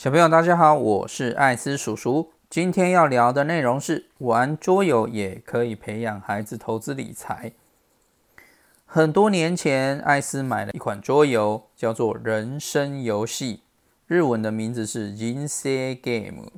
[0.00, 2.30] 小朋友，大家好，我是艾斯叔叔。
[2.48, 7.50] 今天要聊的内容是玩桌游也可以培养孩子投资理财。
[8.86, 13.56] 很多年前，艾斯买了一款桌游，叫做《人生游戏》，
[14.06, 16.52] 日文的名字是 Insei Game。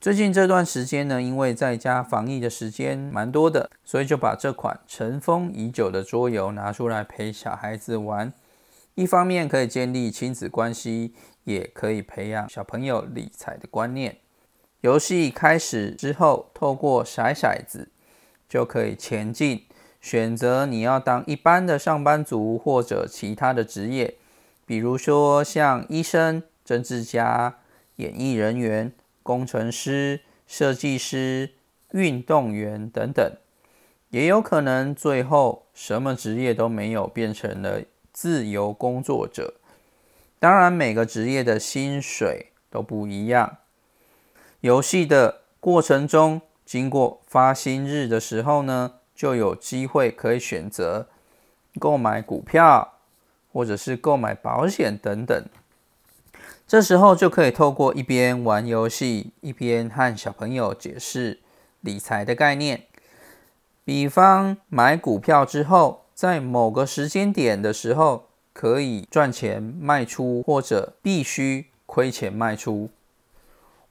[0.00, 8.32] 最近这段时间呢，因为在家防疫的时间蛮多的，所以就把这款尘封已久的桌游拿出来陪小孩子玩。
[8.94, 11.12] 一方面可以建立亲子关系，
[11.44, 14.18] 也可以培养小朋友理财的观念。
[14.82, 17.88] 游戏开始之后，透过骰骰子
[18.48, 19.64] 就可以前进，
[20.00, 24.14] 选择你要当一般的上班族或者其他的职业，
[24.64, 27.58] 比如说像医生、政治家、
[27.96, 28.92] 演艺人员、
[29.22, 31.50] 工程师、设计师、
[31.90, 33.36] 运动员等等。
[34.10, 37.80] 也有可能最后什么职业都没有，变成了。
[38.14, 39.54] 自由工作者，
[40.38, 43.56] 当然每个职业的薪水都不一样。
[44.60, 51.08] 游戏的过程中，经过发薪日的时候呢，就有机会可以选择
[51.80, 53.00] 购买股票，
[53.52, 55.44] 或者是购买保险等等。
[56.68, 61.40] 这时候就可以透过一边玩游戏，一边和小朋友解释
[61.80, 62.84] 理财的概念。
[63.84, 66.03] 比方买股票之后。
[66.14, 72.88] 在某个时间点的时候，可以赚钱卖出，或者必须亏钱卖出，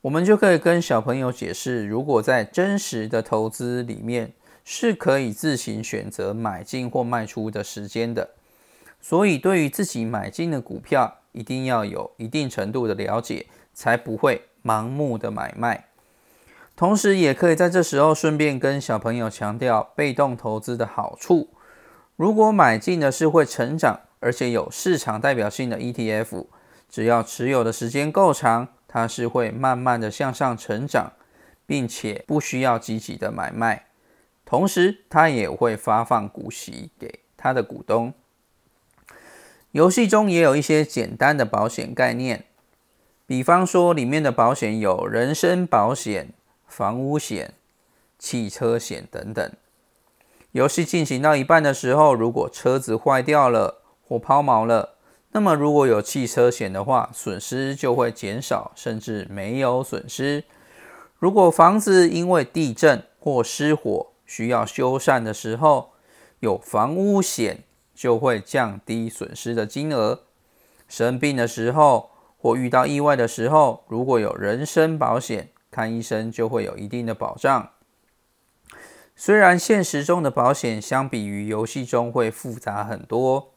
[0.01, 8.29] 我们就可以跟小朋友解释，如果在真实的投资里面是可以自行选择买进或卖出的时间的。
[9.01, 15.87] 所以，对于自己买进的股票，一定要有一定程度的了解，才不会盲目的买卖。
[16.77, 21.49] 同时，也可以在这时候顺便跟小朋友强调被动投资的好处。
[22.15, 26.45] 如果买进的是会成长而且有市场代表性的 ETF，
[26.89, 31.13] 只要持有的时间够长，它是会慢慢的向上成长，
[31.65, 33.87] 并且不需要积极的买卖。
[34.45, 38.13] 同时，它也会发放股息给它的股东。
[39.71, 42.45] 游戏中也有一些简单的保险概念，
[43.25, 46.29] 比方说里面的保险有人身保险、
[46.67, 47.55] 房屋险、
[48.19, 49.51] 汽车险等等。
[50.53, 54.97] 游戏进行到一半的时候，如果车子坏掉了或抛锚了，
[55.31, 60.43] 那么如果有汽车险的话，损失就会减少，甚至没有损失。
[61.17, 65.89] 如果房子因为地震或失火需要修缮的时候，
[66.39, 67.63] 有房屋险
[67.95, 70.19] 就会降低损失的金额。
[70.87, 77.71] 生病的时候或遇到意外的时候，如果有人身保险，看医生就会有一定的保障。
[79.15, 83.53] 虽然现实中的保险相比于游戏中会复杂很多，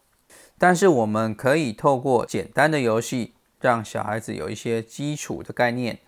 [0.58, 5.98] 但是我们可以透过简单的游戏，让小孩子有一些基础的概念。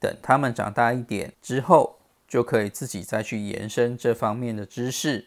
[0.00, 5.26] 等他们长大一点之后，就可以自己再去延伸这方面的知识。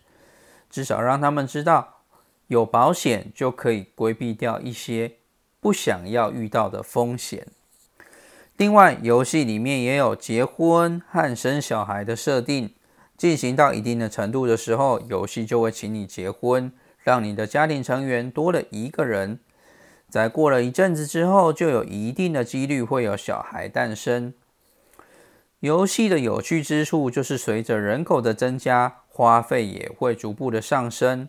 [0.70, 2.02] 至少让他们知道，
[2.48, 5.14] 有保险就可以规避掉一些
[5.60, 7.48] 不想要遇到的风险。
[8.58, 12.74] 另外，游戏里面也有结婚和生小孩的设定。
[13.18, 19.40] 进行到一定的程度的时候，游戏就会请你结婚，让你的家庭成员多了一个人。
[20.08, 24.36] 在过了一阵子之后，就有一定的几率会有小孩诞生。
[25.62, 31.28] 游戏的有趣之处就是随着人口的增加，花费也会逐步的上升。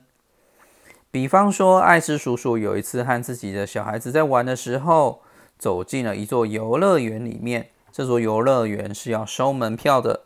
[1.11, 5.23] 比方说，艾斯叔叔有一次和自己的小孩子在玩的时候，
[5.59, 7.71] 走进了一座游乐园里面。
[7.91, 10.25] 这座游乐园是要收门票的。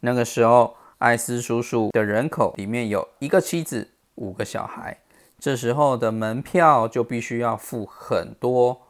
[0.00, 0.78] 那个时候。
[1.04, 5.00] 艾斯叔叔的人口里面有一个妻子，五个小孩，
[5.38, 8.80] 这时候的门票就必须要付很多。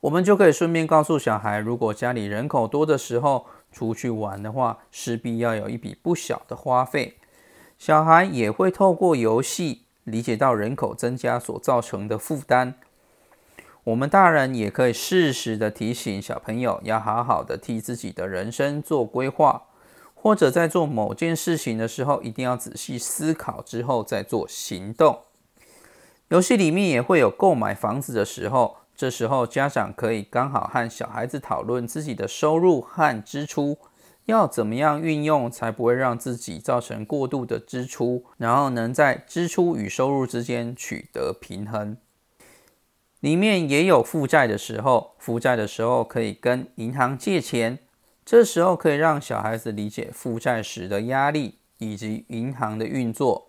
[0.00, 7.16] 我们就可以顺便告诉小孩，如果家里人口多的时候出去玩的话，势必要有一笔不小的花费。
[7.78, 12.74] 小孩也会透过游戏理解到人口增加所造成的负担。
[13.84, 19.62] 我们大人也可以适时的提醒小朋友，要好好的替自己的人生做规划。
[20.22, 25.20] 或者在做某件事情的时候，一定要仔细思考之后再做行动。
[26.28, 33.78] 游戏里面也会有购买房子的时候，这时候家长可以刚好和小孩子讨论自己的收入和支出
[34.26, 41.96] 要怎么样运用，才不会让自己造成过度的支出，然后能在支出与收入之间取得平衡。
[43.20, 47.78] 里面也有负债的时候，负债的时候可以跟银行借钱。
[48.24, 53.48] 这时候可以让小孩子理解负债时的压力以及银行的运作。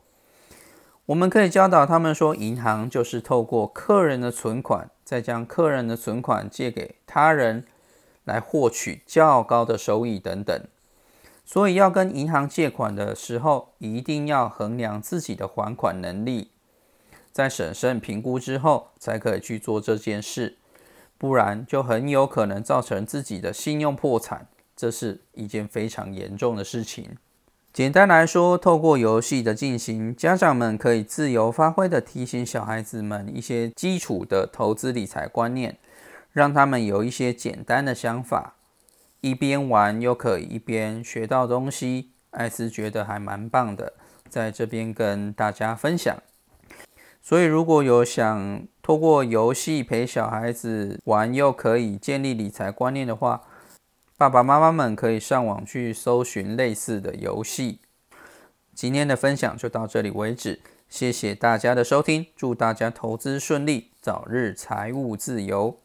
[1.07, 7.65] 我们可以教导他们说，银行就是透过客人的存款，再将客人的存款借给他人，
[8.23, 10.63] 来获取较高的收益等等。
[11.43, 16.51] 所以要跟银行借款的时候，一定要衡量自己的还款能力，
[17.31, 20.57] 在审慎评估之后，才可以去做这件事。
[21.17, 24.47] 不然就很有可能造成自己的信用破产，
[24.81, 27.15] 这是一件非常严重的事情。
[27.71, 35.77] 简单来说，透过游戏的进行，家长们可以自由发挥的提醒小孩子们一些基础的投资理财观念，
[36.31, 38.55] 让他们有一些简单的想法，
[39.19, 42.09] 一边玩又可以一边学到东西。
[42.31, 43.93] 艾斯觉得还蛮棒的，
[44.27, 46.17] 在这边跟大家分享。
[47.21, 53.43] 所以，如果有想透过游戏陪小孩子玩，又可以建立理财观念的话，
[54.21, 57.79] 爸爸妈妈们可以上网去搜寻类似的游戏。
[58.75, 65.79] 今天的分享就到这里为止，谢谢大家的收听，祝大家投资顺利，早日财务自由。